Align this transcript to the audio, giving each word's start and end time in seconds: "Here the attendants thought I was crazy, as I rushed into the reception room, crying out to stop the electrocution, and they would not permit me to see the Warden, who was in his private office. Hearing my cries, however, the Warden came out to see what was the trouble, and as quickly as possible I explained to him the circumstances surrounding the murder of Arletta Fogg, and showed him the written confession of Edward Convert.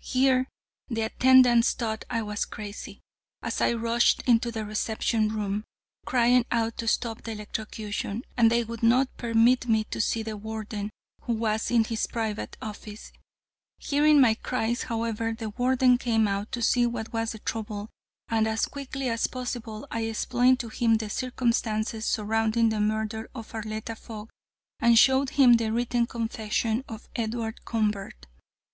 "Here 0.00 0.48
the 0.88 1.02
attendants 1.02 1.74
thought 1.74 2.04
I 2.10 2.22
was 2.22 2.44
crazy, 2.44 3.02
as 3.40 3.60
I 3.60 3.72
rushed 3.74 4.20
into 4.22 4.50
the 4.50 4.64
reception 4.64 5.28
room, 5.28 5.62
crying 6.04 6.44
out 6.50 6.76
to 6.78 6.88
stop 6.88 7.22
the 7.22 7.30
electrocution, 7.30 8.24
and 8.36 8.50
they 8.50 8.64
would 8.64 8.82
not 8.82 9.16
permit 9.16 9.68
me 9.68 9.84
to 9.92 10.00
see 10.00 10.24
the 10.24 10.36
Warden, 10.36 10.90
who 11.20 11.34
was 11.34 11.70
in 11.70 11.84
his 11.84 12.08
private 12.08 12.56
office. 12.60 13.12
Hearing 13.78 14.20
my 14.20 14.34
cries, 14.34 14.82
however, 14.82 15.32
the 15.32 15.50
Warden 15.50 15.98
came 15.98 16.26
out 16.26 16.50
to 16.50 16.60
see 16.60 16.84
what 16.84 17.12
was 17.12 17.30
the 17.30 17.38
trouble, 17.38 17.90
and 18.26 18.48
as 18.48 18.66
quickly 18.66 19.08
as 19.08 19.28
possible 19.28 19.86
I 19.88 20.00
explained 20.00 20.58
to 20.58 20.68
him 20.68 20.96
the 20.96 21.08
circumstances 21.08 22.04
surrounding 22.06 22.70
the 22.70 22.80
murder 22.80 23.30
of 23.36 23.54
Arletta 23.54 23.94
Fogg, 23.94 24.30
and 24.80 24.98
showed 24.98 25.30
him 25.30 25.52
the 25.52 25.70
written 25.70 26.08
confession 26.08 26.82
of 26.88 27.08
Edward 27.14 27.64
Convert. 27.64 28.26